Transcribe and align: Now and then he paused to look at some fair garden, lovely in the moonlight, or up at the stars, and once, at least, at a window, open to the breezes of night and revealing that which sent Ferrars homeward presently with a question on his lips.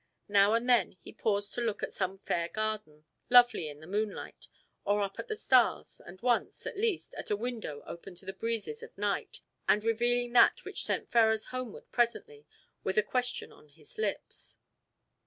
Now 0.29 0.53
and 0.55 0.67
then 0.67 0.93
he 1.03 1.13
paused 1.13 1.53
to 1.53 1.61
look 1.61 1.83
at 1.83 1.93
some 1.93 2.17
fair 2.17 2.49
garden, 2.49 3.05
lovely 3.29 3.69
in 3.69 3.81
the 3.81 3.85
moonlight, 3.85 4.47
or 4.83 5.03
up 5.03 5.19
at 5.19 5.27
the 5.27 5.35
stars, 5.35 6.01
and 6.03 6.19
once, 6.21 6.65
at 6.65 6.75
least, 6.75 7.13
at 7.19 7.29
a 7.29 7.35
window, 7.37 7.83
open 7.85 8.15
to 8.15 8.25
the 8.25 8.33
breezes 8.33 8.81
of 8.81 8.97
night 8.97 9.41
and 9.67 9.83
revealing 9.83 10.33
that 10.33 10.65
which 10.65 10.83
sent 10.85 11.11
Ferrars 11.11 11.45
homeward 11.51 11.85
presently 11.91 12.47
with 12.83 12.97
a 12.97 13.03
question 13.03 13.51
on 13.51 13.67
his 13.67 13.99
lips. 13.99 14.57